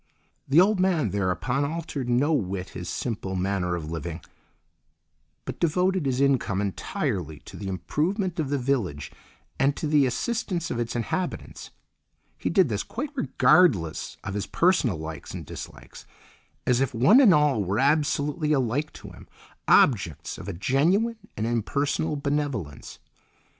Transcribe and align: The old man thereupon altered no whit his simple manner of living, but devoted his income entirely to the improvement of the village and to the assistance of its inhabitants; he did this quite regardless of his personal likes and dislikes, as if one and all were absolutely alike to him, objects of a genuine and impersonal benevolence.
The 0.47 0.59
old 0.59 0.79
man 0.79 1.11
thereupon 1.11 1.63
altered 1.63 2.09
no 2.09 2.33
whit 2.33 2.69
his 2.69 2.89
simple 2.89 3.35
manner 3.35 3.75
of 3.75 3.91
living, 3.91 4.21
but 5.45 5.59
devoted 5.59 6.07
his 6.07 6.19
income 6.19 6.59
entirely 6.59 7.37
to 7.41 7.55
the 7.55 7.67
improvement 7.67 8.39
of 8.39 8.49
the 8.49 8.57
village 8.57 9.11
and 9.59 9.75
to 9.77 9.85
the 9.85 10.07
assistance 10.07 10.71
of 10.71 10.79
its 10.79 10.95
inhabitants; 10.95 11.69
he 12.35 12.49
did 12.49 12.67
this 12.67 12.81
quite 12.81 13.11
regardless 13.13 14.17
of 14.23 14.33
his 14.33 14.47
personal 14.47 14.97
likes 14.97 15.35
and 15.35 15.45
dislikes, 15.45 16.07
as 16.65 16.81
if 16.81 16.95
one 16.95 17.21
and 17.21 17.31
all 17.31 17.63
were 17.63 17.77
absolutely 17.77 18.53
alike 18.53 18.91
to 18.93 19.11
him, 19.11 19.27
objects 19.67 20.39
of 20.39 20.47
a 20.47 20.53
genuine 20.53 21.19
and 21.37 21.45
impersonal 21.45 22.15
benevolence. 22.15 22.97